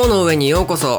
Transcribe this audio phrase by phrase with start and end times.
[0.00, 0.92] 雲の上にようこそ。
[0.92, 0.98] よ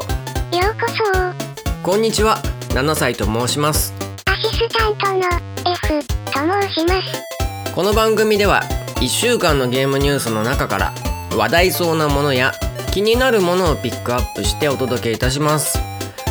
[0.80, 1.82] こそ。
[1.82, 2.40] こんにちは。
[2.68, 3.92] 7歳と申します。
[4.26, 5.24] アシスタントの
[5.72, 7.74] F と申します。
[7.74, 8.62] この番組では
[9.00, 10.94] 1週間のゲームニュースの中から
[11.36, 12.52] 話題そうなものや
[12.92, 15.80] 気になるものをピックアップしてお届けいたします。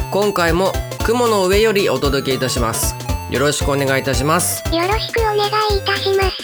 [0.09, 0.71] 今回も
[1.05, 2.95] 雲の上よりお届けいたします。
[3.29, 4.63] よろしくお願いいたします。
[4.73, 5.39] よろしくお願
[5.71, 6.37] いいたします。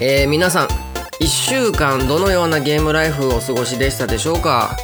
[0.00, 0.66] えー、皆さん
[1.20, 4.76] 1週間どのようなゲームライフをお過ごしでしたでしょうか、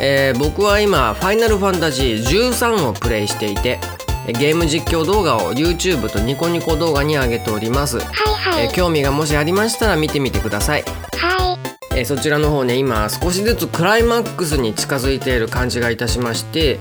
[0.00, 3.78] えー、僕は今「ファイナルファンタジー13」をプレイしていて
[4.26, 8.64] ゲーム実況動画を YouTube とニコニコ動画に上げております、はいはい。
[8.64, 10.84] えー興味がもしありましたら見てみてください、
[11.16, 11.58] は
[11.94, 16.78] えーそちらの方ね今少しずつクライマックスに近づいている感じがいたしまして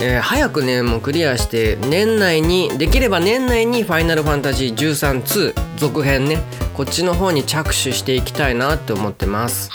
[0.00, 6.38] えー早くねもうクリアして年内にできれば年内に「ファイナルファンタジー132」続編ね
[6.74, 9.70] こっちの方に着手していきたいなって思ってます。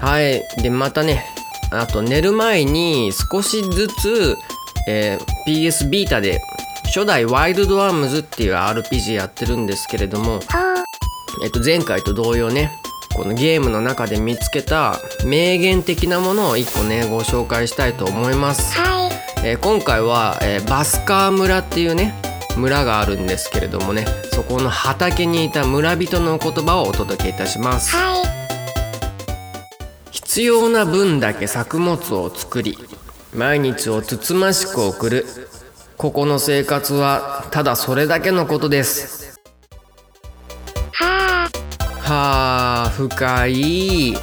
[0.00, 0.42] はい。
[0.60, 1.24] でまたね
[1.80, 4.36] あと寝る前に少しずつ、
[4.88, 6.40] えー PS ビータで
[6.84, 10.40] 初代ワイルドアームズっていう RPG やってるんですけれども、
[11.42, 12.70] えっと、前回と同様ね
[13.14, 18.78] このゲームの中で見つけた名言的なものを1個ねご紹介したいと思います。
[18.78, 19.12] はい。
[19.44, 22.14] えー今回は、えーバスカー村っていうね
[22.56, 27.94] 村があるんですけれどもねそこの畑にいた村人の言葉をお届けいたします。
[27.96, 28.31] はい
[30.32, 32.78] 必要な分だけ作物を作り
[33.34, 35.26] 毎日をつつましく送る。
[35.98, 39.38] ここの生活はただそれだけのことです。
[40.94, 41.98] はあ。
[41.98, 44.08] はあ深い。
[44.12, 44.16] い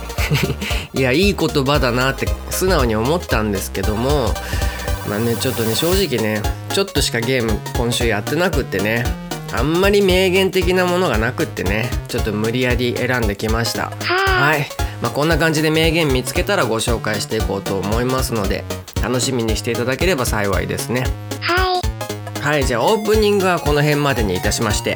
[0.95, 4.33] やいい言葉だなって素直に思ったんですけども。
[5.07, 6.41] まあねちょっとね正直ね
[6.73, 9.05] ちょっとしかゲーム今週やってなくってね
[9.53, 13.83] あんまり名言的なものがなくってねちょっと無理やり選んできました。
[13.83, 13.91] は
[14.27, 14.45] あ。
[14.47, 14.67] はい、
[15.01, 18.63] まあ、こんな感じで名言見つけたらご紹介していこうと思いますので
[19.01, 21.05] 楽しみにしていただければ幸いですね。
[21.41, 21.79] はい。
[22.41, 24.95] はいじゃあオープニングはこの辺までにいたしまして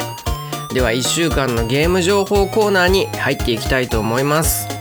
[0.74, 4.73] では1週間のゲーム情報コーナーに入っていきたいと思います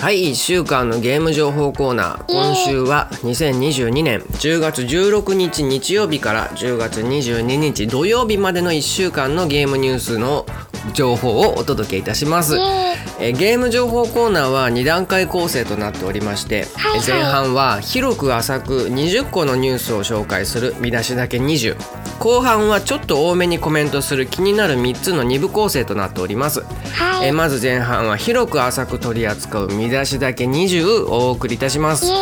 [0.00, 2.32] はい1週間のゲーム情報コーナー。
[2.32, 4.20] 今週は2022年。
[4.20, 10.46] 10月16日日曜日から10月22日土曜日までの1週間のゲームニュースの
[10.94, 12.56] 情報をお届けいたします。
[12.56, 17.06] えーゲーム情報コーナーは2段階構成となっておりまして、はいはい。
[17.06, 21.76] 前半は広く浅く20個のニュースを紹介する見出しだけ20
[22.20, 27.28] 後半はちょっと多めにコメントする気になる3つの2部構成となっております、はい。
[27.28, 32.12] えーまず前半は広く浅く取り扱う見出しだけ20をお送りいたします。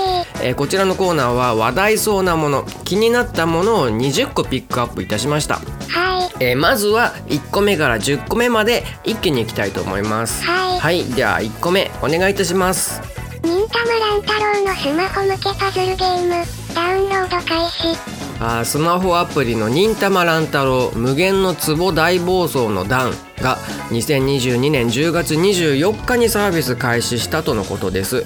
[0.41, 5.57] えーこちらのコーナーは話題そうなもの気になったものを20個ピックアップいたしました、
[5.89, 6.45] はい。
[6.45, 10.45] えーまずは1個目から10個目まで一気にいきたいと思います。
[10.45, 10.79] はい。
[10.79, 13.03] はいでは1個目お願いいたします。
[13.43, 23.13] 忍たま乱太郎のスマホ向けパズルゲームダウンロード開始あスマホアプリの「忍たま乱太郎無限の壺大暴走の段」
[23.43, 23.59] が
[23.91, 28.25] 2022年10月24日にサービス開始したとのことです。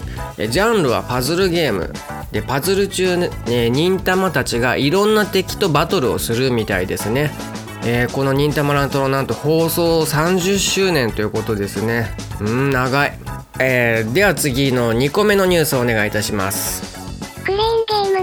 [0.51, 1.93] ジャンルはパズルゲーム。
[2.31, 7.31] でパズル中ね忍たまたちがいろんな敵とバトルをするみたいですね。
[7.85, 12.15] えーこの「忍たま乱太郎」なんと放送30周年ということですね。
[12.41, 13.19] うん長い、
[13.59, 16.83] えーでは次の2個目のニュースをお願いいたします。
[17.45, 17.82] クレーンゲーム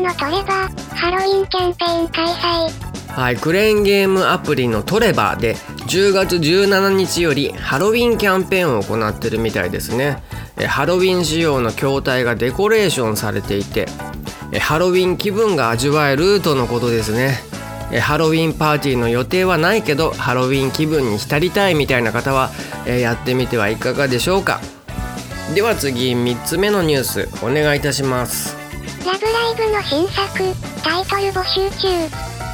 [0.09, 3.13] のトレバーハロウィンキャンペーン開催。
[3.13, 5.53] はい、クレーンゲームアプリのトレバーで
[5.87, 10.23] 10月17日よりハロウィンキャンペーンを行ってるみたいですね。
[10.67, 13.87] ハロウィン仕様の筐体がデコレーションされていて
[14.59, 17.39] ハロウィン気分が味わえるとのことですね。
[18.01, 22.49] ハロウィンパーティーの予定はないけどハロウィン気分に浸りたいみたいな方は
[22.87, 24.59] やってみてはいかがでしょうか。
[25.53, 28.58] では次3つ目のニュースお願いいたします。
[29.05, 30.39] ラブライブの新作
[30.83, 31.87] タイトル募集中。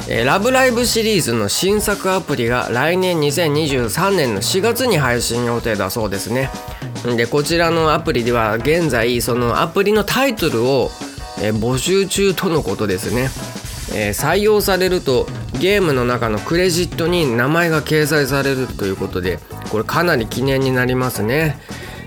[0.08, 6.50] えーラブライブシリーズの新作アプリが来年2023年の4月に配信予定だそうですね。
[7.16, 10.90] でこちらのアプリでは現在そのアプリのタイトルを、
[11.40, 13.28] えー募集中とのことですね、
[13.92, 15.26] えー採用されると
[15.60, 19.40] ゲームの中のクレジットに名前が掲載されるということで
[19.70, 21.58] これかなり記念になりますね。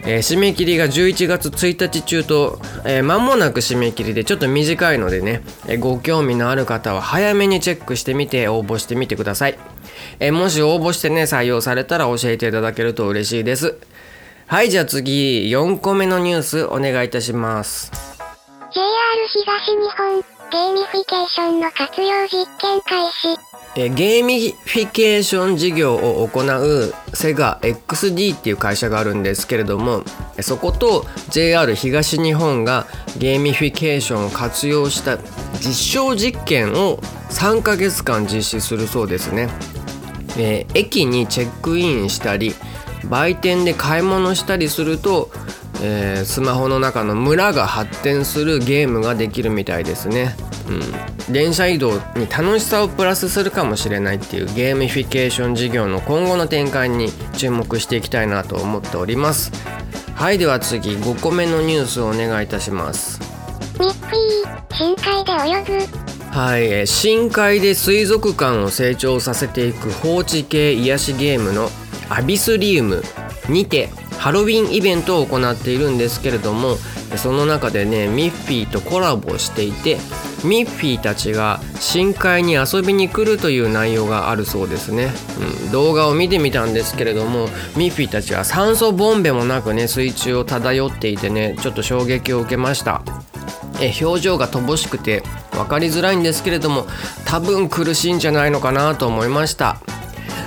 [0.06, 9.58] えー締め切りが11月1日中と、えー間もなく締め切りでちょっと短いのでね、えーご興味のある方は早めにチェックしてみて応募してみてください、
[10.20, 13.78] えもし応募してね採用されたら教えていただけると嬉しいです。
[14.48, 17.92] はいじゃあ次4個目のニュースお願いいたします。
[18.74, 18.84] JR
[19.28, 20.22] 東日本、
[20.52, 23.49] ゲーミフィケーションの活用実験開始。
[23.76, 30.04] えゲーミフィケーション事業を行うセガ XD っていう会社があるんですけれども
[30.42, 32.88] そこと JR 東日本が
[33.18, 35.18] ゲーミフィケーションを活用した
[35.60, 36.98] 実証実験を
[37.30, 39.50] 3ヶ月間実施するそうですね、
[40.38, 42.54] えー駅にチェックインしたり
[43.10, 45.30] 売店で買い物したりすると、
[45.82, 50.36] えースマホの中の村が発展するゲームができるみたいですね、
[50.70, 59.52] うん、電車移動に楽しさをプラスするかもしれないっていうゲーミフィケーション事業の今後の展開に注目していきたいなと思っております。
[60.16, 63.20] はいでは次5個目のニュースをお願いいたします。
[63.80, 66.10] ミッフィー、深海で泳ぐ。
[66.32, 71.70] はい、えー深海で水族館を成長させていく放置系癒しゲームの
[72.10, 73.02] アビスリウム
[73.48, 73.90] にて
[74.20, 76.78] ハロウィンイベントを行っているんですけれども
[77.12, 79.98] えーその中でねミッフィーとコラボしていて
[80.44, 85.10] ミッフィーたちが深海に遊びに来るという内容があるそうですね、
[85.66, 93.02] うん、動画を見てみたんですけれどもミッフィーたちは酸素ボンベもなくね水中を漂っていてねちょっと衝撃を受けました。
[93.82, 96.86] え表情が乏しくて分かりづらいんですけれども
[97.26, 99.78] 多分苦しいんじゃないのかなと思いました。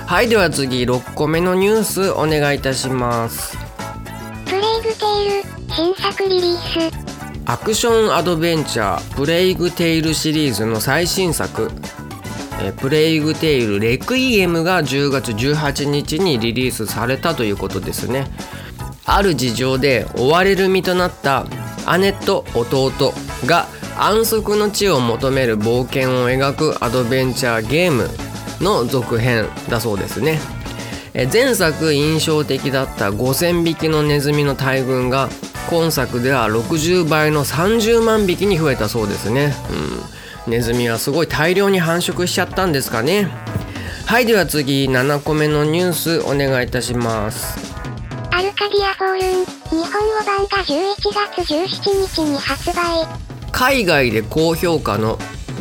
[0.05, 3.57] はいでは次6個目のニュースお願いいたします。
[4.45, 7.12] プレイグテイル、新作リリース。
[7.45, 11.69] アクションアドベンチャープレイグテイルシリーズの最新作。
[12.77, 18.27] プレイグテイルレクイエムが10月18日にリリースされたということですね。
[19.05, 21.45] ある事情で追われる身となった
[21.99, 23.13] 姉と弟
[23.45, 23.67] が
[23.97, 28.09] 安息の地を求める冒険を描くアドベンチャーゲーム
[28.61, 30.39] の続編だそうですね。
[31.31, 35.29] 前作印象的だった5,000匹のネズミの大群が
[35.73, 39.53] 今作では60倍の30万匹に増えたそうですね、
[40.45, 43.27] うん、ネズミはすごい大量に繁殖しちゃったんですかね。
[44.05, 47.57] はいでは次7個目のニュースお願いいたします。
[48.29, 53.07] アルカディアフォールン、日本語版が11月17日に発売。
[53.51, 55.17] 海外で高評価の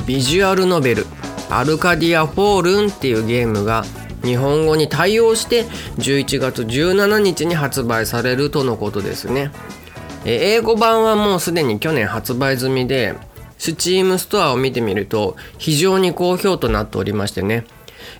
[0.06, 1.06] ビジュアルノベル
[1.48, 3.86] 「アルカディア・フォールン」っていうゲームが
[4.22, 5.64] 日本語に対応して
[5.98, 9.50] 11月17日に発売されるとのことですね。
[9.54, 9.81] え
[10.24, 13.14] 英語版はもうすでに去年発売済みで
[13.58, 17.64] Steam ストアを見てみると非常に好評となっておりましてね。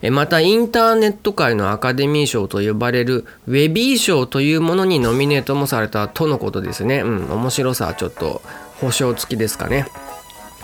[0.01, 7.01] えまたインターネット界のアカデミー賞と呼ばれるウェビー賞というものにノミネートもされたとのことですね。
[7.01, 8.43] うん面白さはちょっと
[8.81, 9.87] 保証付きですかね。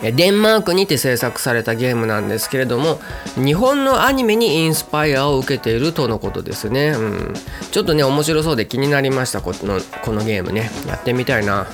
[0.01, 3.01] デンマークにて制作されたゲームなんですけれども
[3.35, 7.35] 日本のアニメにインスパイアを受けているとのことですね、うん、
[7.73, 10.71] ちょっとね面白そうで気になりましたこのこのゲームね。
[10.87, 11.67] やってみたいな。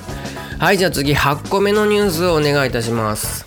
[0.58, 3.44] はいじゃあ次8個目のニュースをお願いいたします。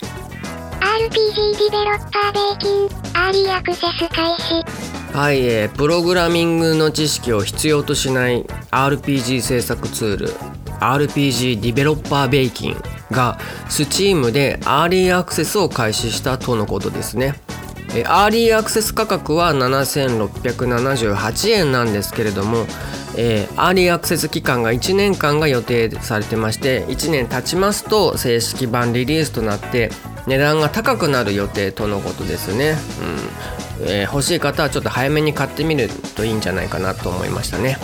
[0.80, 4.96] RPG Developer Bakin、アーリーアクセス開始。
[5.18, 10.28] はい、えープログラミングの知識を必要としない RPG 制作ツール
[10.80, 12.77] RPG Developer Bakin
[13.10, 17.34] が Steam でアーリーアクセスを開始したとのことですね。
[17.96, 22.68] えアーリーアクセス価格は7678円なんですけれども、
[23.16, 29.90] えーアーリーアクセス期間が1年間が予定されてまして1年経ちますと正式版リリースとなって
[30.28, 32.76] 値段が高くなる予定とのことですね、
[33.80, 33.88] うん。
[33.88, 37.78] えー欲しい方はちょっと早めに買ってみるといいんじゃないかなと思いましたね。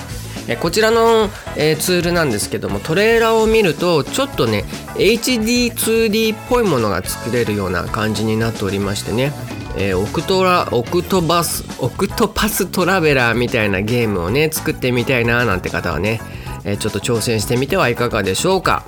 [0.47, 9.31] えこちらの、えーツールなんですけどもトレーラーを見るとちょっとね HD2D っぽいものが作れるような感じになっておりましてね。
[9.77, 16.19] えーオクトラオクトバスオクトパストラベラーみたいなゲームをね作ってみたいななんて方はね、
[16.65, 18.83] えーちょっと挑戦してみてはいかがでしょうか。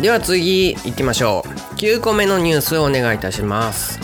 [0.00, 1.48] では次行きましょう。
[1.76, 3.98] 9個目のニュースをお願いいたします。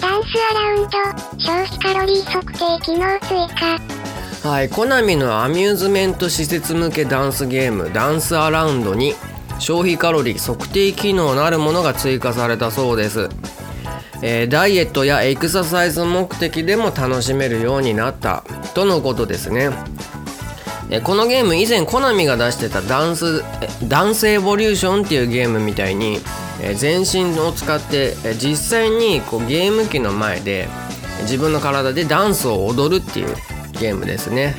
[0.00, 4.48] ダンスアラウンド、消費カロリー測定機能追加。
[4.48, 9.12] はいコナミのアミューズメント施設向けダンスゲームダンスアラウンドに
[9.58, 13.28] 消費カロリー測定機能のあるものが追加されたそうです、
[14.22, 18.42] えーダイエットやエクササイズ目的でも楽しめるようになった。
[18.74, 19.68] とのことですね
[20.90, 23.42] えこのゲーム以前コナミが出してたダンス
[23.88, 26.18] ダンスエボリューションっていうゲームみたいに
[26.76, 30.68] 全身を使って実際にこうゲーム機の前で
[31.22, 33.34] 自分の体でダンスを踊るっていう
[33.78, 34.54] ゲームですね、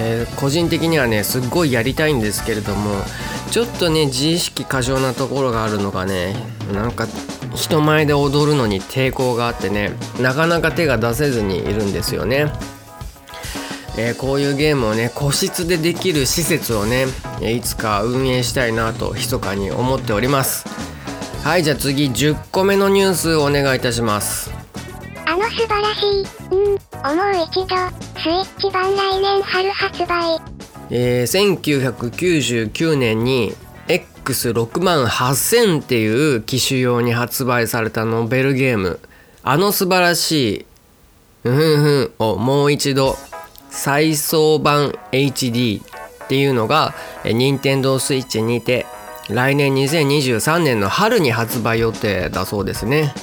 [0.00, 3.02] えー個人的にはねすっごいやりたいんですけれども
[3.50, 6.34] ちょっとね自意識過剰なところがあるのがね
[6.72, 7.06] なんか
[7.54, 12.52] 人前で踊るのに抵抗があってねなかなか手が出せずにいるんですよね。
[14.02, 17.04] えー、こういうゲームをね個室でできる施設をね
[17.42, 20.64] いつか運営したいなと密かに思っております。
[21.44, 24.50] はいじゃあ次10個目のニュースお願いいたします。
[25.26, 26.22] あの素晴らしい。
[26.50, 27.76] うん思う一度。
[28.18, 30.40] スイッチ版来年春発売。
[30.88, 33.54] えー、1999年に
[33.86, 38.98] X6 万8000っていう機種用に発売されたノベルゲーム。
[39.42, 40.66] あの素晴らしい
[41.44, 43.16] うんふんふんをもう一度
[43.70, 48.86] 再送版 HD っていうのが任天堂 switch にて
[49.28, 53.14] 来年2023年の春に発売予定だそうですね。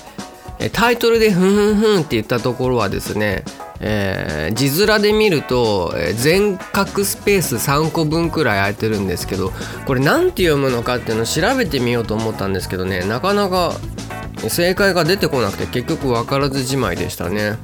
[0.73, 3.43] タイトルでふんふんふんって言ったところはですね
[3.79, 9.51] えー、字面で見ると、全角スペース3個分くらい空いてるんですけど
[9.85, 13.73] これ何て読むのかっていうのを調べてみようと思ったんですけどねなかなか
[14.49, 17.57] 正解が出てこなくて結局分からずじまいでしたね、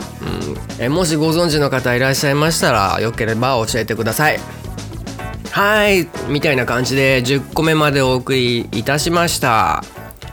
[0.80, 0.84] うん。
[0.84, 4.39] えもしご存知の方いらっしゃいましたらよければ教えてください。
[5.51, 6.08] はい。
[6.30, 9.84] みたいな感じで10個目までお送りいたしました。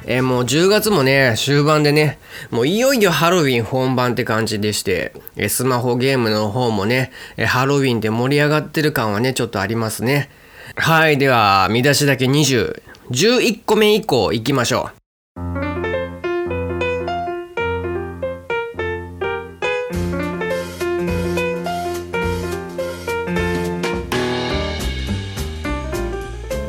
[0.07, 2.19] えもう10月もね終盤でね
[2.51, 10.31] もういよいよハロウィン本番って感じでしてえスマホゲームの方もねえハロウィンで盛り上がってる感はねちょっとありますね。
[10.77, 11.19] はい。
[11.19, 15.00] では見出しだけ2011個目以降いきましょう。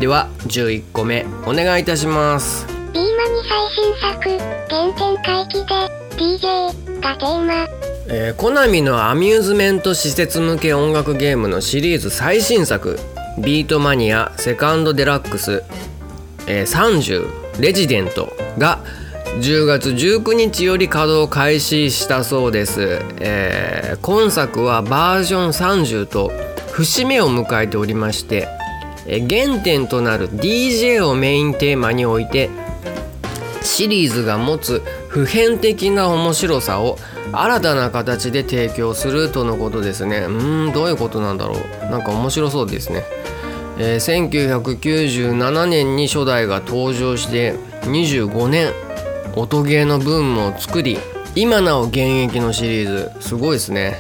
[0.02, 2.66] では11個目お願いいたします。
[2.92, 4.30] ビーマニ最新作
[4.68, 5.76] 原点回帰で
[6.18, 7.68] DJ がテーマ。
[8.08, 13.00] えー、コナミのアミューズメント施設向け音楽ゲームのシリーズ最新作
[13.38, 15.64] 「ビートマニアセカンドデラックス、
[16.48, 18.80] えー、30レジデント」が
[19.40, 26.32] 10月19日より稼働開始したそうです、えー、今作はバージョン30と
[26.72, 28.48] 節目を迎えておりまして
[29.06, 32.50] 原点となる DJ をメインテーマに置いて
[33.62, 36.98] シリーズが持つ普遍的な面白さを
[37.32, 40.18] 新たな形で提供するとのことですね。
[40.18, 41.92] うんどういうことなんだろう。
[41.92, 43.04] なんか面白そうですね、
[43.78, 47.54] えー、1997年に初代が登場して
[47.84, 48.74] 25年
[49.36, 50.98] 音ゲーのブームを作り
[51.36, 53.12] 今なお現役のシリーズ。
[53.22, 53.98] すごいですね、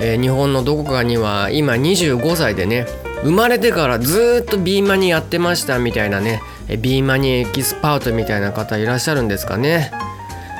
[0.00, 2.86] えー、日本のどこかには今25歳でね
[3.24, 6.42] 生まれてからずっとビーマニやってましたみたいなね。
[6.68, 9.90] ビーマニエキスパートみたいな方いらっしゃるんですかね。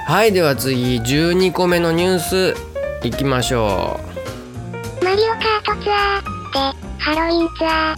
[0.06, 2.54] はいでは次12個目のニュース
[3.06, 4.00] いきましょ
[5.02, 5.04] う。
[5.04, 7.96] マリオカートツアーでハロウィンツアー、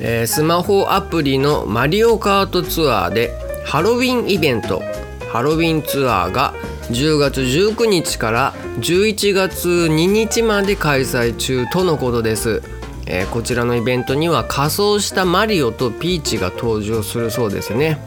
[0.00, 3.32] えー、スマホアプリのマリオカートツアーで
[3.66, 4.82] ハロウィンイベント。
[5.30, 6.54] ハロウィンツアーが
[6.90, 12.62] 10月19日から11月2日まで開催中とのことです
[13.06, 17.98] えー、こちらのイベントには仮装したマリオとピーチが登場するそうですね、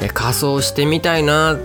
[0.00, 1.56] えー、仮装してみたいな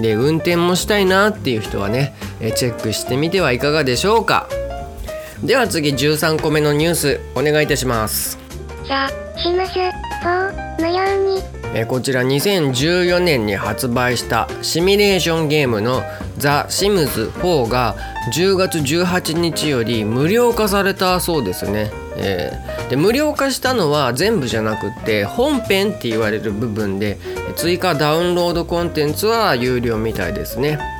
[0.00, 4.48] で運転もしたいなっていう人はね、えー、チェックしてみてはいかがでしょうか。
[5.42, 8.38] では次13個目のニュースお願いいたします。
[8.88, 9.72] ザ・シムズ
[10.22, 11.55] 4無料に。
[11.74, 16.02] えこちら2014年に発売したシミュレーションゲームの
[16.38, 17.96] ザ・シムズ4が
[18.34, 21.90] 10月18日より無料化されたそうですね。
[22.18, 27.18] えー、で無料化したのは全部じゃなくって本編って言われる部分で
[27.56, 30.95] 追加ダウンロードコンテンツは有料みたいですね。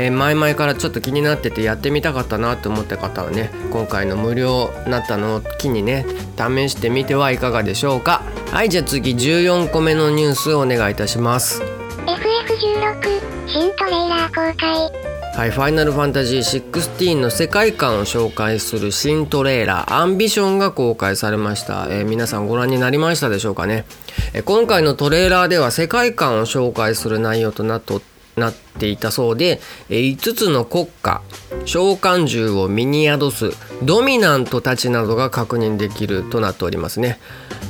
[0.00, 6.06] えー、前々からちょっと気になっててやってみたかったなと思った方はね今回の無料になったのを機にね
[6.38, 8.22] 試してみてはいかがでしょうか。
[8.50, 11.62] はいじゃあ次14個目のニュースをお願いいたします。
[12.06, 15.10] FF16 新トレーラー公開。
[15.36, 23.86] はい、ファイナルファンタジー16の世界観を紹介する新トレーラーアンビションが公開されました、えー、皆さんご覧になりましたでしょうかね、
[24.34, 27.94] えー、今回のトレーラーでは世界観を紹介する内容となって
[28.40, 31.22] なっていたそうで5つの国家
[31.64, 33.50] 召喚獣を身に宿す
[33.84, 37.20] ドミナントたちなどが確認できるとなっておりますね、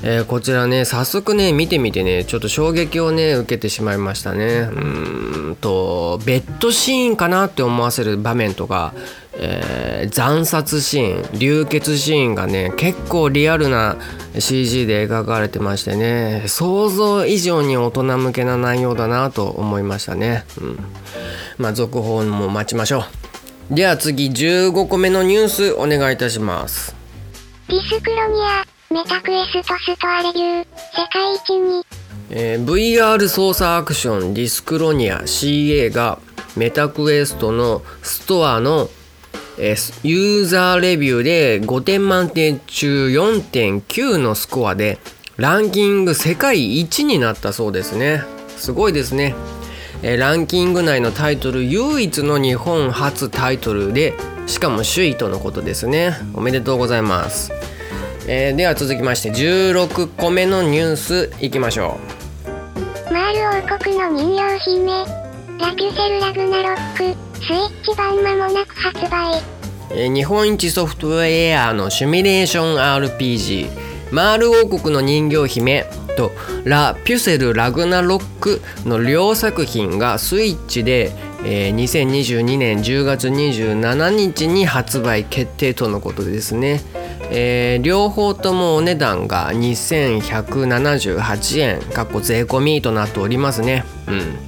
[0.03, 4.69] えー、こちらね早速ね見てみてねちょっと衝撃をね受けてしまいましたね。
[4.73, 8.95] うんとベッドシーンかなって思わせる場面とか
[9.43, 13.97] えー、惨殺シーン流血シーンがね結構リアルな
[14.39, 20.79] CG で描かれてましてね想像以上に大人向けな内容だなと思いましたね、うん、
[21.57, 23.05] まあ続報も待ちましょ
[23.71, 23.75] う。
[23.75, 26.95] では次15個目のニュースお願いいたします。
[27.69, 31.87] ディスクロニアメタクエストストアレビュー世界一に、
[32.31, 36.19] えー、VR 操作アクションディスクロニア CA が
[36.57, 38.91] メタクエストのストアの
[39.61, 44.99] えーユーザーレビューで5点満点中4.9のスコアで
[45.37, 48.23] ランキング世界一になったそうですね
[48.57, 49.35] すごいですね、
[50.03, 54.15] えーランキング内のタイトル唯一の日本初タイトルで
[54.47, 57.53] しかも首位とのことですねおめでとうございます、
[58.27, 62.21] えーでは続きまして16個目のニュースいきましょう
[63.13, 64.87] マール王国の人形姫。
[65.59, 67.30] ラピュセルラグナロック。
[67.41, 69.41] スイッチ版間もなく発売。
[70.15, 73.69] 日本一ソフトウェアのシミュレーション RPG
[74.13, 75.85] 「マール王国の人形姫」
[76.17, 76.31] と
[76.65, 81.11] 「ラ・ピュセル・ラグナロック」の両作品がスイッチで、
[81.45, 86.81] えー2022年10月27日に発売決定とのことですね。
[87.33, 93.85] えー両方ともお値段が2178円かっこ税込みとなっておりますね。
[94.07, 94.39] うん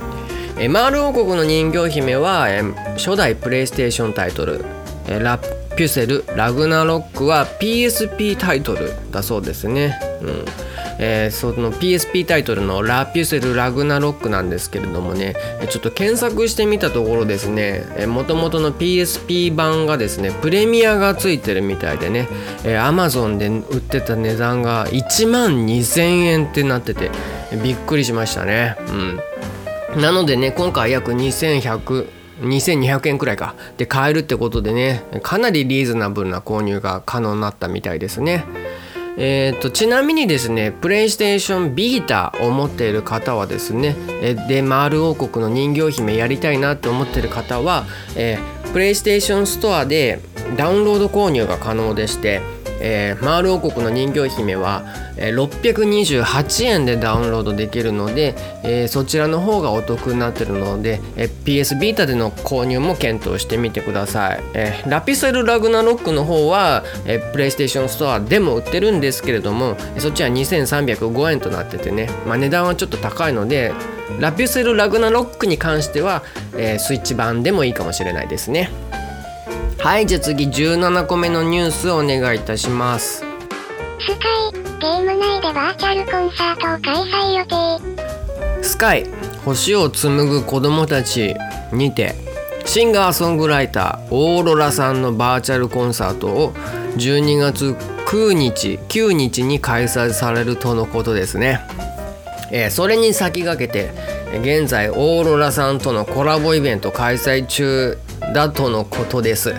[0.59, 4.65] えーマール王国の人形姫は、えー初代プレイステーションタイトル
[5.09, 9.99] 「えーラピュセル・ラグナロック」は PSP タイトルだそうですね。
[10.23, 10.45] うん
[10.99, 15.35] えーその PSP タイトルの「ラピュセル・ラグナロック」なんですけれどもね
[15.71, 22.29] ちょっと検索してみたところですねもともとの PSP 版がですねプレミアがついてるみたいでね、
[22.65, 27.11] えー Amazon で売ってた値段が1万2000円ってなってて
[27.65, 28.77] びっくりしましたね。
[28.89, 29.21] うん
[29.97, 32.09] なのでね今回約2100
[32.41, 38.45] 2200円くらいかで買えるってことでねかなりリーズナブルな購入が可能になったみたいですね。
[39.19, 47.85] えー、とちなみにですねプレイステーションビータを持っている方はですねえでマール王国の人形姫やりたいなって思ってる方は、
[48.17, 50.21] えープレイステーションストアで
[50.57, 52.41] ダウンロード購入が可能でして、
[52.83, 54.83] えーマール王国の人形姫は、
[55.17, 58.35] えー628円でダウンロードできるので、
[58.65, 73.73] えーそちらの方がお得になってるので、えー PS ビータでの購入も検討してみてください、えーラピセル・ラグナロックの方は、えープレイステーションストアでも売ってるんですけれどもそっちは2305円となっててね、まあ、値段はちょっと高いので
[74.19, 76.23] ラピュセル・ラグナロックに関しては、
[76.57, 78.71] えースイッチ版でもいいかもしれないですね。
[79.83, 88.63] はいじゃあ次17個目のニュースお願いいたしますスカイ、ゲーム内でバーチャルコンサートを開催予定。
[88.63, 89.07] スカイ
[89.45, 91.35] 星を紡ぐ子供たち
[91.73, 92.15] にて
[92.65, 96.53] シンガーソングライターオーロラさんのバーチャルコンサートを
[96.97, 97.75] 12月
[98.07, 101.61] 9日9日に開催されるとのことですね、
[102.53, 103.91] えーそれに先駆けて
[104.33, 107.99] えー現在オーロラさんとのコラボイベント開催中
[108.33, 109.55] だとのことです。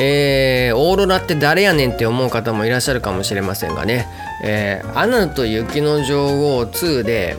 [0.00, 4.08] えーオーロラって誰やねんって思う方もいらっしゃるかもしれませんがね
[4.42, 7.36] 「えーアナと雪の女王2」で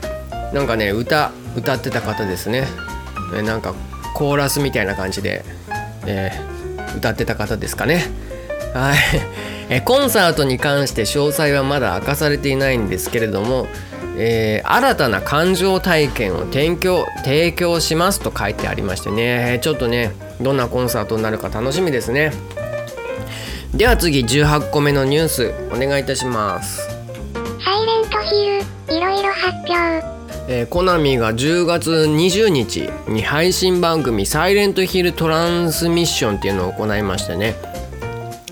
[0.53, 2.65] なんかね歌歌ってた方ですね、
[3.35, 3.73] えーなんか
[4.13, 5.43] コーラスみたいな感じで、
[6.05, 6.55] えー
[6.95, 8.05] 歌ってた方ですかね。
[8.73, 8.97] はい、
[9.67, 13.67] えーコンサートに関して詳細はまだ明かされていないんですけれども、
[14.17, 19.59] えー新たな感情体験を提供提供しますと書いてありましてね。
[19.61, 22.31] ちょっとねどんなコンサートになるか楽しみですね。
[23.73, 26.81] では次18個目のニュースお願いいたします。
[27.63, 28.45] サイレントヒ
[28.89, 30.05] ル、いろいろ発表。
[30.47, 37.55] えーコナミが10月20日に配信番組「サイレントヒルトランスミッション」っていうのを行いましてね、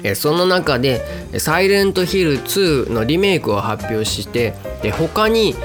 [0.03, 1.01] えーその中で
[1.37, 5.55] 「サイレントヒル2」のリメイクを発表してで他に、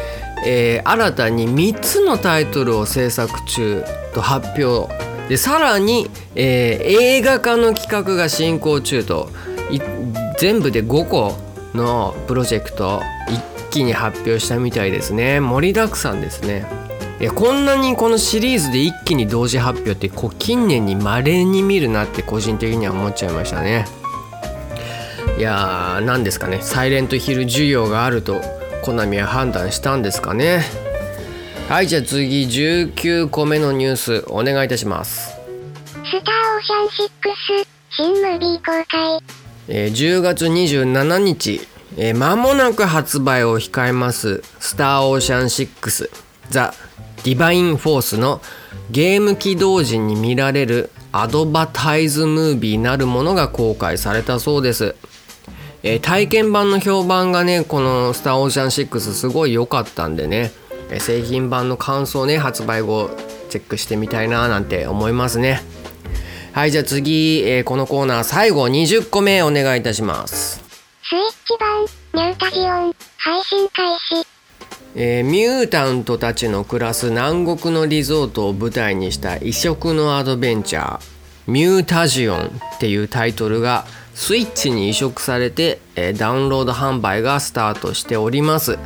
[0.45, 3.83] えー新たに3つのタイトルを制作中
[4.15, 4.93] と発表
[5.29, 9.29] でさらに、えー映画化の企画が進行中と
[10.39, 11.37] 全部で5個
[11.75, 15.41] のプロジェクト一気に発表したみたいですね。
[15.41, 16.65] 盛りだくさんですね。
[17.21, 23.87] いやこんなにこのシリーズで一気に同時発表ってこう近年に稀に見るなって個人的には思っちゃいましたね。
[25.37, 26.61] いやー何ですかね。
[26.63, 28.41] サイレントヒル需要があると
[28.83, 30.63] コナミは判断したんですかね。
[31.69, 37.11] はいじゃあ次19個目のニュースお願いいたしますスターオーシャン
[37.63, 39.19] 6、新ムービー公開。
[39.69, 41.61] えー10月27日、
[41.99, 46.11] えー間もなく発売を控えます「スター・オーシャン6
[46.49, 46.73] ザ・
[47.25, 48.41] ディバイン・フォース」の
[48.91, 54.95] ゲーム起動時に見られるアドバタイズムービーなるものが公開されたそうです、
[55.83, 60.68] えー体験版の評判がねこの「スター・オーシャン6」すごい良かったんでねえー
[60.99, 63.11] 製品版の感想ね発売後
[63.51, 65.61] チェックしてみたいななんて思いますね。
[66.53, 70.61] はいじゃあ次、えーこのコーナー最後20個目お願いいたします。
[71.03, 71.57] スイッチ
[72.15, 74.27] 版、ニュータジオン、配信開始。
[74.95, 81.01] えーミュータントたちの暮らす南国のリゾートを舞台にした異色のアドベンチャー
[81.47, 88.79] 「ミュータジオンっていうタイトルがスイッチに移植されて、えダウンロード販売がスタートしております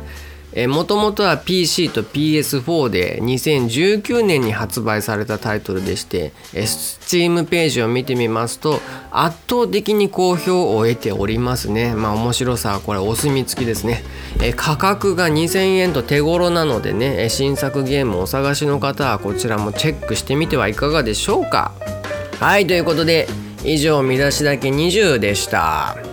[0.67, 8.79] もともとは PC と PS4 で2019年に発売されたタイトルでして、Steam ページを見てみますと
[9.11, 11.95] 圧倒的に好評を得ておりますね。
[11.95, 14.03] まあ面白さはこれお墨付きですね、
[14.55, 21.73] 価格が2000円と手頃なのでね新作ゲームをお探しの方はこちらもチェックしてみてはいかがでしょうか。
[22.39, 23.27] はいということで
[23.63, 26.12] 以上見出しだけ20でした。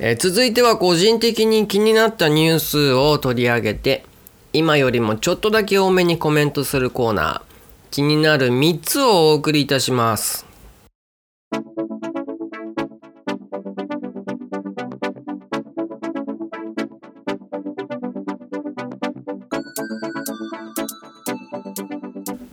[0.00, 4.04] えー、続いては個人的に気になったニュースを取り上げて
[4.52, 7.48] 今よりもちょっとだけ多めにコメントするコーナー。
[7.90, 10.46] 気になる3つをお送りいたします。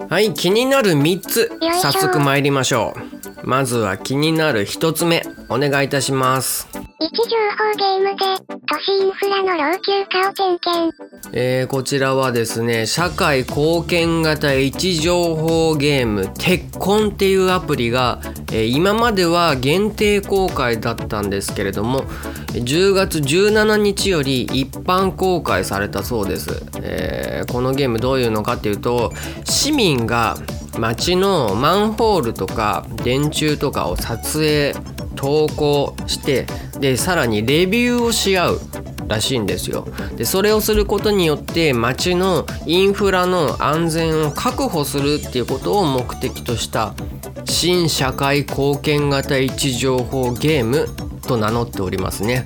[0.10, 1.52] はい気になる3つ。
[1.82, 2.94] 早速参りましょ
[3.44, 3.48] う。
[3.48, 5.24] まずは気になる1つ目。
[5.50, 8.26] お願いいたします位置情報ゲームで
[8.68, 10.94] 都市インフラの老朽化を点検。
[11.34, 18.22] えー、こちらはですね社会貢献型位置情報ゲーム鉄コンっていうアプリが、
[18.54, 22.04] えー、今までは限定公開だったんですけれども
[22.54, 29.12] 10月17日より一般公開されたそうです、えー、このゲームどういうのかっていうと
[29.44, 30.38] 市民が
[30.80, 34.74] 街のマンホールとか電柱とかを撮影
[35.26, 36.46] 投稿して
[36.80, 38.60] でさらにレビューをし合う
[39.08, 39.88] らしいんですよ。
[40.16, 46.94] でそれをすることによって街のインフラの安全を確保するっていうことを目的とした
[47.44, 50.88] 新社会貢献型位置情報ゲーム
[51.28, 52.46] と名乗っておりますね。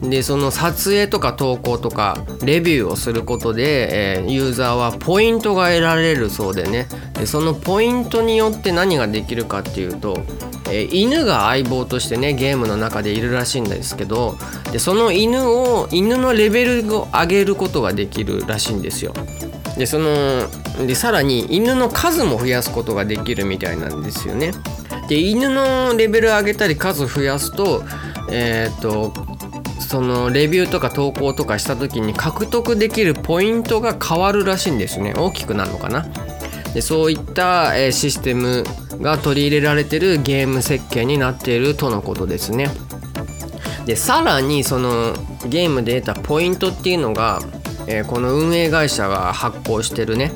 [0.00, 6.86] うん、でその撮影とか投稿とかレビューをすることで、えー、ユーザーはポイントが得られるそうでね。
[7.14, 10.22] でそのポイントによって何ができるかっていうと
[10.72, 14.38] えー、犬が相棒としてねゲームの中でいるらしいんですけど
[14.72, 19.12] でその犬を犬のレベルを上げることができるらしいんですよ。
[19.76, 20.48] でその
[20.86, 24.52] でさらに犬の数も増やすことができるみたいなんですよね。
[25.08, 27.82] で犬のレベル上げたり数増やすと
[28.30, 29.12] えっ、と
[29.80, 36.06] そのレビューとか投稿とかした時に獲得できるポイントが変わるらしいんですね大きくなるのかな
[36.72, 38.64] でそういった、えシステム
[39.02, 42.70] が取り入れられてるゲーム設計になっているとのことですね。
[43.84, 45.14] でさらにその
[45.48, 47.40] ゲームで得たポイントっていうのが、
[47.88, 50.32] えー、この運営会社が発行してるね。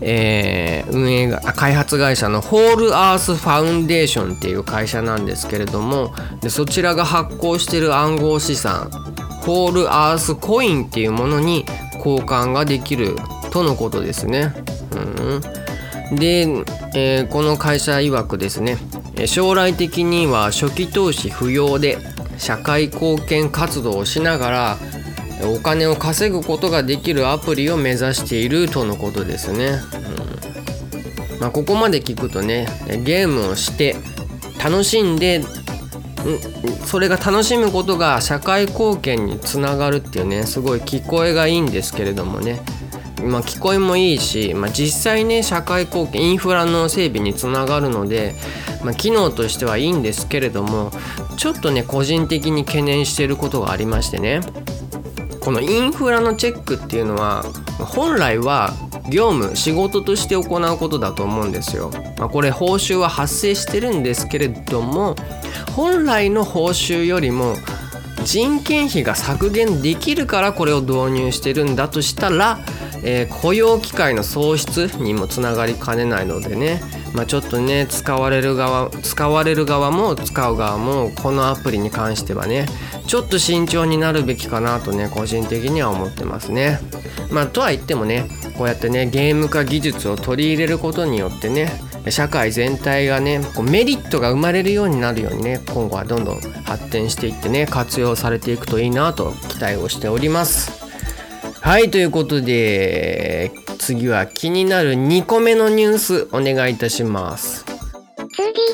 [0.00, 6.12] えー、運営が開発会社のホールアースファウンデーションっていう会社なんですけれども
[6.42, 8.90] でそちらが発行してる暗号資産
[9.42, 11.64] ホールアースコインっていうものに
[12.04, 13.16] 交換ができる
[13.50, 14.52] とのことですね。
[14.92, 14.96] う
[15.36, 15.63] ん。
[16.16, 16.42] で、
[16.94, 18.78] えー、この会社曰くですね
[19.26, 21.98] 将来的には初期投資不要で
[22.38, 24.76] 社会貢献活動をしながら
[25.56, 29.78] お金を稼ぐことができるアプリを目指しているとのことですね、
[31.32, 31.40] うん。
[31.40, 32.66] まあ、ここまで聞くとね
[33.04, 33.96] ゲームをして
[34.62, 35.42] 楽しんで
[36.86, 42.60] それが楽しむことが社会貢献につながるっていうねすごい聞こえがいいんですけれどもね。
[43.24, 48.34] まあ、聞こえもいいし、まあ、実際ね社会貢献インフラの整備につながるので、
[48.84, 50.90] まあ、機能としてはいいんですけれども
[51.36, 54.40] ちょっとね個人的に懸念していることがありましてね
[55.40, 57.42] このインフラのチェックっていうのは
[57.78, 58.72] 本来は
[59.10, 61.90] 業務仕事として行うことだと思うんですよ。
[62.18, 65.16] まあ、これ報酬は発生してるんですけれども
[65.76, 67.56] 本来の報酬よりも
[68.24, 72.58] 人件費が削減できるからこれを導入してるんだとしたら
[73.06, 76.80] えー、雇用機会の創出にもつながりかねないのでね、
[77.14, 82.66] まあ、ちょっとね使われる側使われる側も使う側もこのアプリに関してはね
[83.06, 86.80] ちょっと慎重になるべきかなとね個人的には思ってますね。
[87.30, 91.72] まあ、とは言ってもねこうやってねゲーム化技術を取り入れることによってね
[92.08, 100.83] 社会全体がねこうメリットが生まれるようになるようにね今後はどんどん発展していってね活用されていくといいなと期待をしております。
[101.64, 107.64] はいということで次は気になる2個目のニュースお願いいたします。
[107.64, 108.28] 2D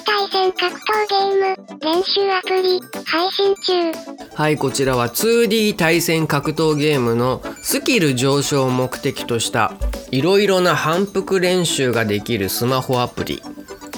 [0.04, 3.92] 対戦格闘ゲーム練習アプリ配信中。
[4.34, 9.72] はいこちらは 2D 対戦格闘ゲームのスキル上昇を目的とした
[10.10, 13.40] いろいろな反復練習ができるスマホアプリ。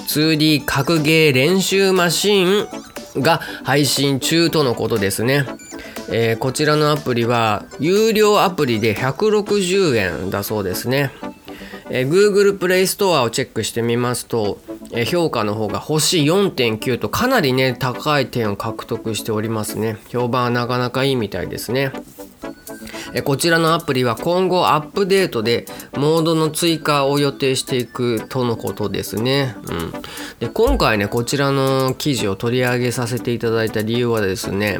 [0.07, 5.47] 2D 格ゲー練習マシーンが配信中とのことですね
[6.15, 11.11] えー、こちらのアプリは有料アプリで160円だそうですね、
[11.89, 14.59] えー、Google プレイストアをチェックしてみますと
[14.95, 19.97] え評価の方が星4.9とかなりね高い点を獲得しておりますね。
[20.09, 21.91] 評判はなかなかいいみたいですね。
[23.23, 29.55] こちらのアプリは今後アップデートでモードの追加を予定していくとのことですね。
[29.67, 29.91] うん、
[30.39, 34.79] で今回ねこちらの記事を取り上げさせていただいた理由はですね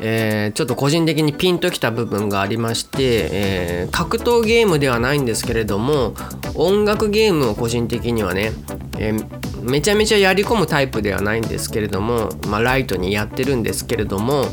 [0.00, 6.14] えー、ちょっと個人的にピンときた部分がありまして、えー、格闘ゲームではないんですけれども
[6.54, 8.52] 音楽ゲームを個人的にはね、
[8.98, 14.46] えー、めちゃめちゃやり込むタイプではないんですけれども、まあ、ライトにやってるんですけれども、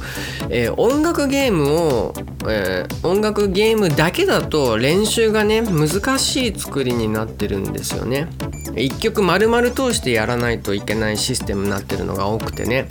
[0.49, 2.13] え音楽ゲームを、
[2.47, 8.27] え音楽ゲームだけだと練習がね難しい作りになってるんですよね。
[8.73, 12.87] 1曲丸々通してやらないといけないシステムになってるのが多くてね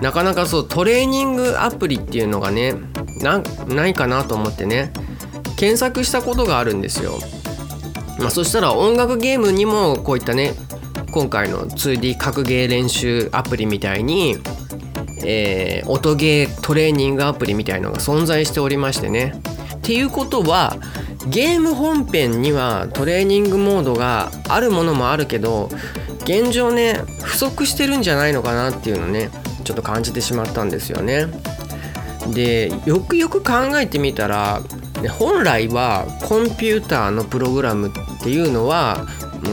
[0.00, 2.74] なかなかそうトレーニングアプリっていうのがね
[3.68, 4.92] ないかなと思ってね
[5.56, 7.18] 検索したことがあるんですよ。
[8.18, 10.54] まあ、そしたら音楽ゲームにもこういったね
[11.10, 14.36] 今回の 2D 格ゲー練習アプリみたいに、
[15.24, 19.40] えー、音ゲートレーニングアプリみたいのが存在しておりましてね。
[19.76, 20.76] っていうことは
[21.28, 25.68] ゲーム本編にはトレーニングモードがあるものもあるけど
[26.24, 29.30] 現状ね不足してるんじゃないのかなっていうのね
[29.66, 31.26] ちょっと感じてしまったんですよね。
[32.32, 34.60] でよくよく考えてみたら
[35.18, 39.06] 本来はコンピューターのプログラムっていうのは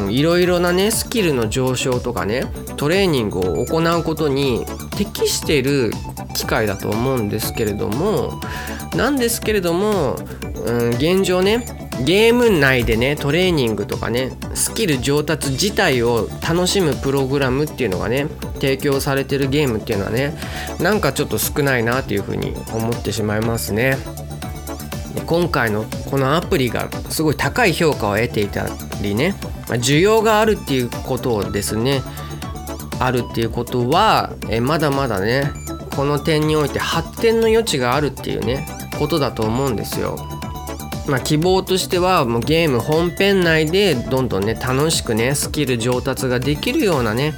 [0.10, 2.44] いろいろなねスキルの上昇とかね
[2.78, 4.66] トレーニングを行うことに
[4.98, 5.92] 適してる
[6.36, 8.40] 機会だと思うんですけれども
[8.96, 10.16] なんですけれども、
[10.66, 20.36] うん、現状ねゲーム内でねトレーニングとかねスキル上達自体を楽しむプログラムっていうのがね提供されてるゲームっていうのはね
[20.80, 23.98] なんかちょっと少ないなっていうふうに思ってしまいますね。
[25.26, 28.68] 今回のこのアプリがすごい高い評価を得ていた
[29.02, 29.36] りね
[29.68, 32.02] 需要があるっていうことですね。
[33.00, 35.52] あるっていうことはえまだまだね
[35.96, 38.66] この点において発展の余地があるっていうね
[38.98, 40.18] ことだと思うんですよ。
[41.08, 47.34] まあ、希望としてはもうゲーム本編内でどんどんね楽しくねスキル上達ができるようなね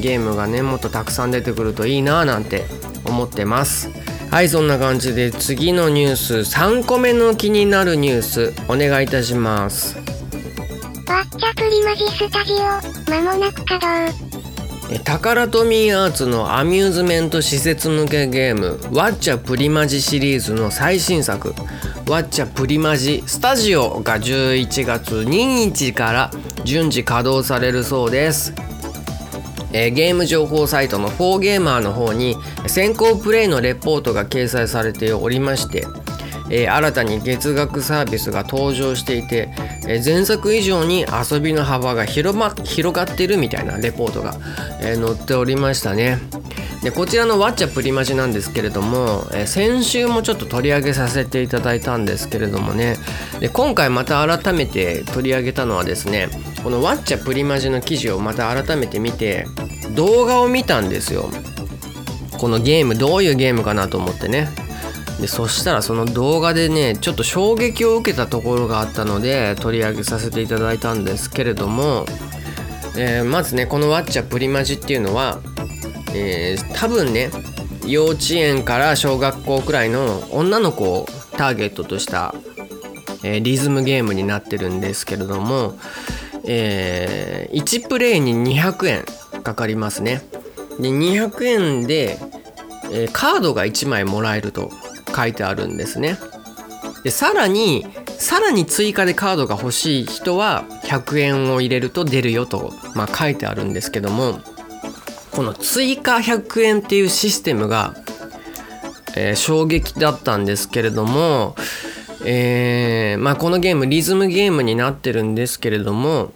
[0.00, 2.64] ゲームがねもっとたくさん出てくるといいななんて
[3.04, 3.90] 思ってます。
[4.30, 9.96] はいそんな感じで次のニュース3個目の気になるニュースお願いいたします。
[9.96, 14.27] ワッチャプリマジスタジオ間もなく稼働。
[15.04, 21.54] タカラトミーアーツのアミューズメント施設向けゲーム「ワッチャプリマジ」シリーズの最新作。
[22.08, 26.30] ワッチャプリマジスタジオが11月2日から
[26.64, 28.54] 順次稼働されるそうです、
[29.74, 32.34] えー、ゲーム情報サイトの4ゲーマーの方に
[32.66, 35.84] 先行プレイのレポートが掲載されておりまして
[36.50, 39.50] えー、新たに月額サービスが登場していて、
[39.86, 44.34] えー、前作以上に遊びの幅が広,、ま、広がってるみたいなレポートが、
[44.80, 46.18] えー、載っておりましたね。
[46.82, 52.96] でこちらの「ワッチャプリマジ」なんですけれども、えー、先週もちょっと取り上げさせていただいたんですけれどもね。
[53.40, 56.28] で今回また改めて取り上げたのはですね
[56.62, 59.46] この「ワッチャプリマジ」の記事をまた改めて見て
[59.96, 61.30] 動画を見たんですよ。
[62.38, 64.48] このゲームどういうゲームかなと思ってね。
[65.20, 72.06] でそしたらその動画でねちょっと衝撃を受けたところがあったので取り上げさせていただいたんですけれども、
[72.96, 75.40] えー、まずねこの「ワッチャプリマジ」っていうのは
[76.14, 77.30] えー、多分ね
[77.86, 82.34] 幼稚園から小学校くらいの女の子をターゲットとした、
[83.22, 85.78] えー、リズムゲームになってるんですけれども、
[86.44, 90.22] えー、1プレイに200円かかりますね。
[90.80, 92.18] で200円で、
[92.92, 94.70] えー、カードが1枚もらえると
[95.18, 96.16] 書いてあるんですね。
[97.02, 97.86] でさらに
[98.18, 104.40] さらに追加でカードが欲しい人は100円を入れると出るよと、まあ、書いてあるんですけども
[105.30, 107.94] この追加100円っていうシステムが、
[109.16, 111.54] えー、衝撃だったんですけれども、
[112.24, 116.32] えー、まあ、このゲームリズムゲームになってるんですけれども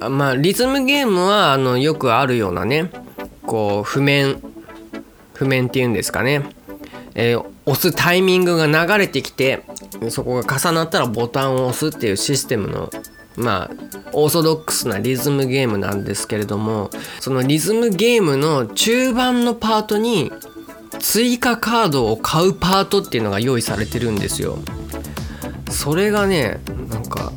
[0.00, 2.90] まあリズムゲームはあのよくあるようなね
[3.46, 4.42] こう譜面
[5.34, 6.42] 譜面っていうんですかね、
[7.20, 9.64] えー、押すタイミングが流れてきて
[10.08, 12.90] そこが重なったらボタンを押すっていうシステムの
[13.36, 13.70] まあ
[14.12, 20.30] オーソドックスなリズムゲームなんですけれどもそのリズムゲームの中盤のパートに
[21.00, 24.56] 追加カードを買うパートっていうのが用意されてるんですよ。
[25.70, 27.32] それがねなんか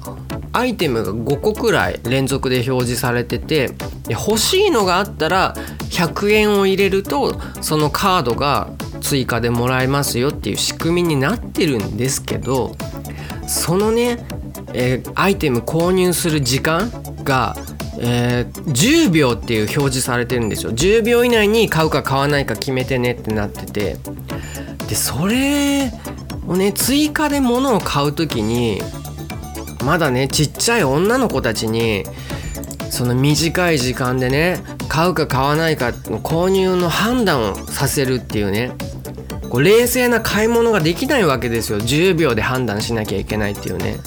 [0.54, 3.72] アイテムが5個くらい連続で表示されてて
[4.10, 5.56] 欲しいのがあったら
[5.89, 8.70] 100円を入れるとそのカードが
[9.02, 12.76] 追加でもらえますよっていう仕組みになってるんですけど
[13.48, 14.26] そのね
[14.74, 16.90] えー、アイテム購入する時間
[17.24, 17.56] が
[18.00, 20.72] えー10秒っていう表示されてるんですよ。
[20.72, 23.98] 10秒以内に買うか買わないか決めてねってなってて。
[24.88, 25.92] でそれ
[26.48, 28.82] をね追加で物を買う時に
[29.86, 32.04] まだねちっちゃい女の子たちに
[32.90, 38.74] その短い時間でね買うか買わないかの購入の判断をさせるっていうね
[39.52, 41.80] こう冷静な買い物ができないわけですよ。
[41.80, 43.98] 10秒で判断しなきゃいけないっていうね。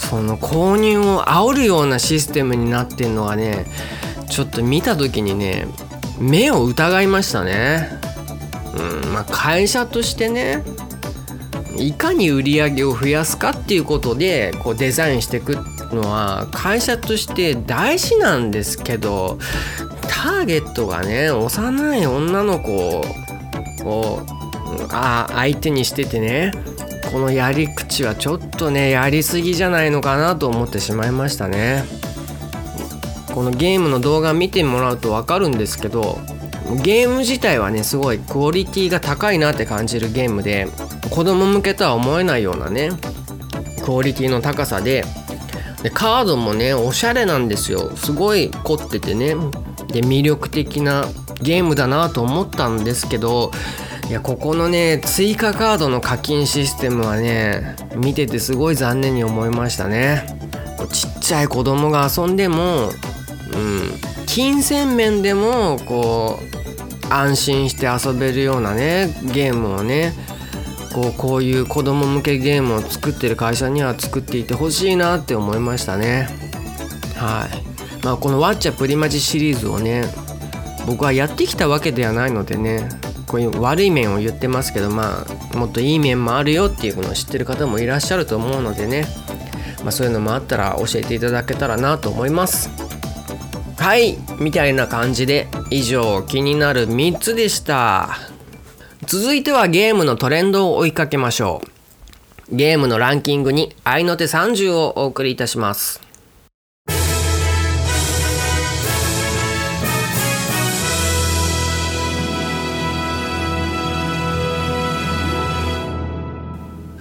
[0.00, 3.66] その購入を煽るようなシステムになってんのはね
[4.28, 5.68] ちょっと見た時にね
[6.18, 7.88] 目を疑いましたね。
[8.76, 10.64] うんまあ会社としてね
[11.76, 15.56] いかに売り上げを増やすかっていうことでこうデザインしていく
[15.92, 19.38] のは会社として大事なんですけど
[20.02, 23.04] ターゲットがね幼い女の子
[23.84, 24.22] を
[24.90, 26.52] あ相手にしててね。
[27.12, 31.84] このやり口はちょっとねやりすぎじゃないのかなと思ってしまいましたね。
[33.32, 36.18] このゲームの動画見てもらうと分かるんですけど
[36.82, 40.68] ゲーム自体はねすごいクオリティが高いなって感じるゲームで
[41.10, 42.90] 子供向けとは思えないようなね
[43.84, 45.04] クオリティの高さで
[45.82, 47.94] でカードもねおしゃれなんですよ。
[47.96, 49.34] すごい凝っててね。
[49.88, 51.06] で魅力的な
[51.42, 53.52] ゲームだなと思ったんですけど
[54.08, 60.26] いやここのね追加カードの課金システムはね見ててすごい残念に思いましたね。
[60.92, 62.92] ちっちゃい子供が遊んでも、うん、
[64.26, 66.38] 金銭面でもこ
[67.10, 70.12] う安心して遊べるようなねゲームをね
[70.94, 76.28] こうこういう子供向けゲームを作ってる会社には作っていてほしいなって思いましたね。
[77.16, 78.04] はい。
[78.04, 80.04] まあこの「ワッチャプリマジ」シリーズをね
[80.86, 82.88] 僕はやってきたわけではないのでね
[83.34, 89.08] こういう悪い面を言ってますけどまあもっといい面もあるよっていうのを知ってる方もいらっしゃると思うのでね、
[89.82, 92.70] まあ、そういうのもあったら教えていただけたらなと思います。
[93.76, 98.18] はいみたいな感じで以上気になる3つでした。
[99.04, 101.60] 続いてはゲームのトレンドを追いかけましょ
[102.52, 102.54] う。
[102.54, 106.03] ゲームのランキングに合いの手30をお送りいたします。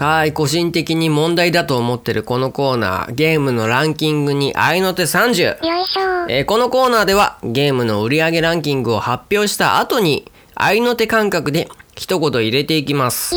[0.04, 5.66] はい、個人的に問題だと思ってるこのコーナー、ゲームのランキングに合いの手30。
[5.66, 13.36] よいしょえーこのコーナーではゲームの売上ランキングを発表した後に合いの手感覚で一言入れていきます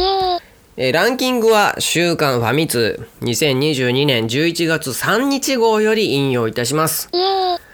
[0.76, 7.08] えーランキングは週刊ファミ通2022年11月3日号より引用いたします。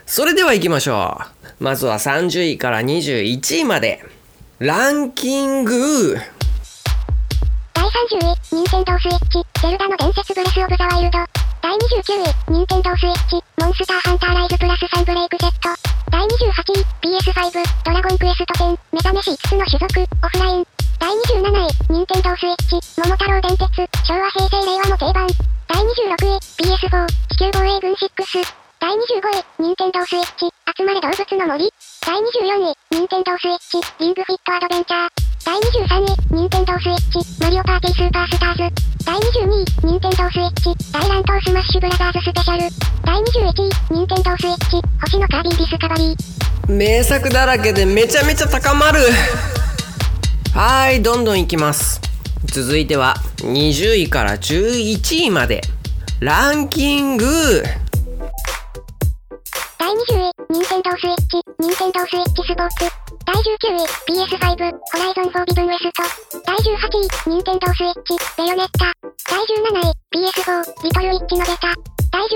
[0.05, 1.19] それでは行きましょ
[1.61, 1.65] う。
[1.65, 4.05] まずは30位から21位まで。
[4.59, 6.17] ランキング
[7.75, 11.17] 第30位、任天堂スイッチ、ゼルダの伝説ブレスオブザワイルド。
[11.65, 15.49] 第29位、任天堂スイッチ、モンスターハンターライズプラスサンブレイク Z。
[16.13, 17.49] 第28位、PS5、
[17.81, 20.67] ドラゴンクエスト10、メタネシ5つの種族、オフライン。
[21.01, 23.73] 第27位、任天堂スイッチ、桃太郎電鉄、
[24.05, 25.27] 昭和平成令和の定番。
[25.73, 28.05] 第26位、PS4、地球防衛軍6。
[28.05, 31.73] 第25位、任天堂スイッチ、集まれ動物の森。
[32.05, 35.22] 第24位、任天堂スイッチ、リングフィットアドベンチャー。
[35.45, 38.75] 第23位、任天堂スイッチ、マリオパーティースーパースターズ。
[39.05, 42.61] 第22位、任天堂スイッチ、大乱闘スマッシュブラザーズスペシャル。
[43.05, 46.43] 第21位、任天堂スイッチ、星のカービィディスカバリー。
[46.69, 49.01] 名作だらけでめちゃめちゃ高まる
[50.55, 52.01] はいどんどんいきます
[52.47, 55.61] 続いては20位から11位まで
[56.21, 57.25] ランキング
[59.83, 62.87] 第20位、任天堂スイッチ、任天堂スイッチスポーツ。
[63.27, 66.03] 第19位、PS5、 Horizon Forbidden West。
[66.47, 66.71] 第18
[67.03, 68.93] 位、任天堂スイッチ、ベヨネッタ。
[69.29, 71.92] 第17位、PS4、リトルウィッチノベタ。
[72.13, 72.29] 第16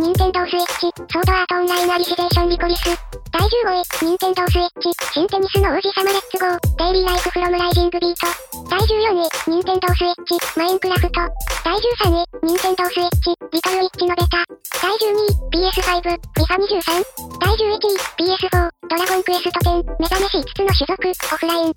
[0.00, 2.88] 位、任天堂スイッチ、ソードアートオンラインアリシゼーションリコリス。
[3.30, 8.24] 第15位、任天堂スイッチ、新テニスの王子様 Let's Go, Daily Life from Rising Beat。
[8.72, 11.20] 第14位、任天堂スイッチ、マインクラフト。
[11.60, 14.40] 第13位、任天堂スイッチ、リトルウィッチノベタ。
[14.80, 17.04] 第12位、PS5、FIFA23。
[17.44, 21.72] 第11位、PS4、ドラゴンクエスト10、メタネシ5つの種族、オフライン。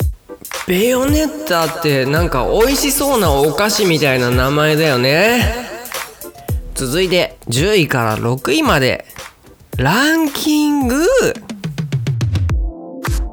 [0.66, 5.83] ベヨネッタってなんか美味しそうなお菓子みたいな名前だよね
[6.86, 9.06] 続いて10位から6位まで
[9.78, 11.06] ランキング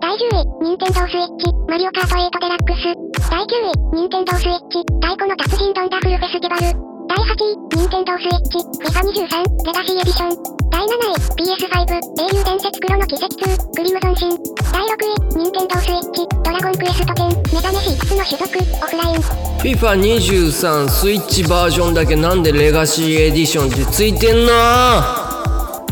[0.01, 3.29] 第10位、任天堂スイッチ、マリオカート8デラックス。
[3.29, 7.00] 第9位、任天堂スイッチ、太鼓の達人ドンダフルフェスティバル。
[7.11, 10.31] 第8位、任天堂スイッチ、FIFA23、レガシーエディション。
[10.71, 14.39] 第7位、PS5、英雄伝説黒の奇跡2、クリムゾンシン。
[14.73, 14.95] 第6
[15.35, 19.51] 位、任天堂スイッチ、ドラゴンクエスト10、メタネシ5つの種族、オフライン。
[19.59, 25.43] FIFA23 スイッチバージョンだけなんでレガシーエディションってついてんな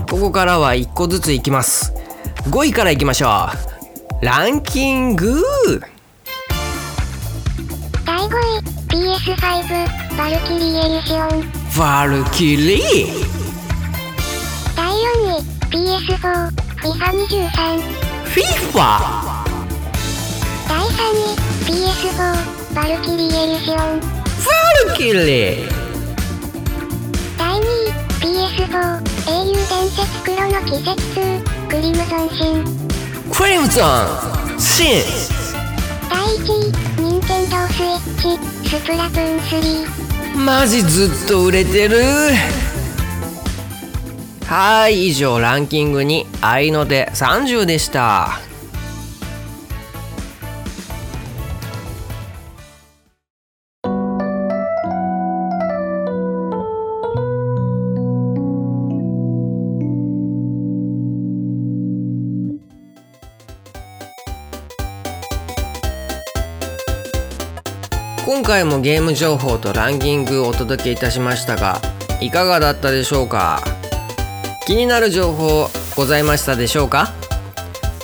[0.09, 1.93] ここからは1個ずついきます
[2.45, 3.49] 5位からいきましょ
[4.23, 5.43] うランキング
[8.07, 11.29] 第5位 PS5 バルキリーエリシオン
[11.79, 12.83] バルキリー
[14.75, 14.97] 第4
[15.31, 16.51] 位 PS4
[16.83, 17.79] FIFA23
[18.27, 18.99] FIFA
[20.69, 23.85] 第3位 PS4 バルキリーエリシオンバ
[24.91, 25.71] ルキリー
[27.39, 28.75] 第2位 PS4
[29.31, 32.65] 英雄伝説黎の軌跡2クリムゾンシン。
[33.33, 35.03] クリムゾンシン。
[36.11, 40.08] 第1位任天堂スイッチスプラトゥーン3
[40.39, 41.99] マジずっと売れてる。
[44.47, 48.48] はい以上ランキングに合いの手30でした。
[68.49, 71.83] 回もゲーム情報とランキングをお届けいたしましたが
[72.19, 73.63] いかがだったでしょうか？
[74.67, 77.13] 気になる情報ございましたでしょうか、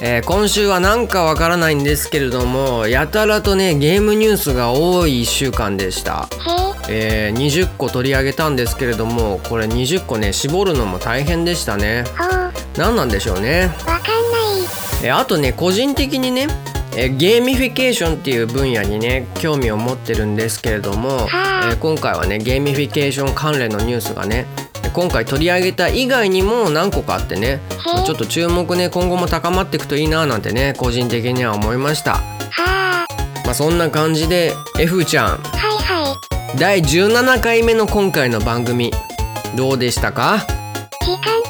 [0.02, 6.28] えー今週はなんかわからないんですけれどもやたらとねゲームニュースが多い1週間でした、
[6.90, 12.04] へええー20個取り上げたんですけれどもこれ20個ね絞るのも大変でしたね。
[12.76, 13.70] 何なんでしょうね。
[13.86, 14.04] かんない。
[15.04, 16.48] えあとね個人的にね
[16.96, 24.46] えゲーミフィケーションっていう分野にね興味を持ってるんですけれども、はあえ今回はねゲーミフィケーション関連のニュースがね
[24.92, 27.60] 今回取り上げた以外にも何個かあってねへ
[28.06, 32.12] ちょっと注目ね今後も高まっていくといいななんてね個人的には思いました。
[32.16, 33.12] はあ
[33.44, 35.26] まあそんな感じで F ちゃん。
[35.26, 35.38] はい
[35.82, 36.20] は
[36.58, 38.92] 第17回目の今回の番組
[39.56, 40.36] どうでしたか？
[40.36, 41.42] い時間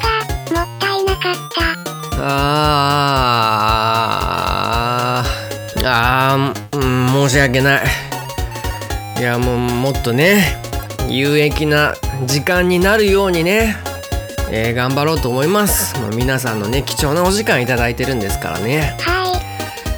[0.55, 2.25] がもったいなかった。
[2.27, 3.94] あ
[6.37, 7.83] うん、申し訳ない。
[9.19, 10.61] いやもうもっとね
[11.09, 11.95] 有益な
[12.27, 13.77] 時間になるようにね、
[14.51, 15.99] えー頑張ろうと思います。
[16.01, 19.41] もう皆さんのね貴重なお時間いただいてるんですからね、はい。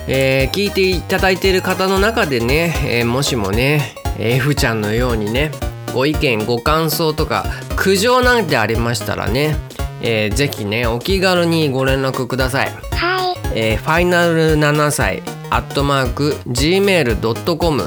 [0.08, 5.50] えー聞いていただいている方の中でね、えーもしもね F ちゃんのようにね
[5.94, 9.56] ご意見ご感想とか苦情なんてありましたらね、
[10.02, 12.70] えーぜひねお気軽にご連絡ください。
[12.92, 13.38] はい。
[13.54, 17.84] えーファイナル7歳アットマーク gmail.com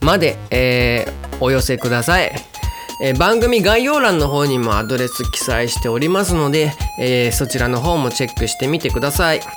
[0.00, 2.30] まで、えーお寄せください、
[3.02, 9.40] えー番組概要欄の方にもアドレス記載しておりますので、えーそちらの方もチェックしてみてください。
[9.40, 9.48] はい。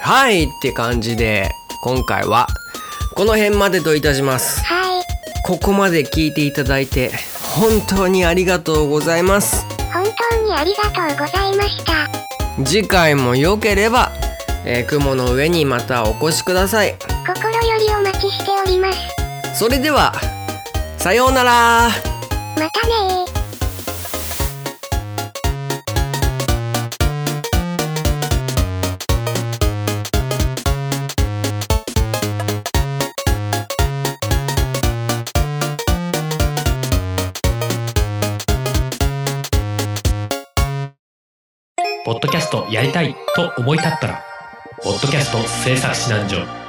[0.00, 1.50] はいって感じで
[1.82, 2.46] 今回は
[3.14, 4.62] この辺までといたします。
[4.64, 5.04] はい。
[5.46, 7.10] ここまで聞いていただいて
[7.54, 9.64] 本当にありがとうございます。
[9.92, 12.64] 本当にありがとうございました。
[12.64, 14.10] 次回も良ければ、
[14.66, 16.96] えー雲の上にまたお越しください。
[17.26, 19.58] 心よりお待ちしております。
[19.58, 20.14] それでは
[20.96, 21.90] さようなら。
[22.56, 23.34] またねー。
[42.06, 44.22] ポッドキャストやりたいと思い立ったら、
[44.84, 46.63] ポッドキャスト制作指南所。